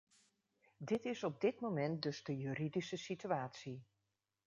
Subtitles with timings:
[0.77, 3.83] Dit is op dit moment dus de juridische situatie.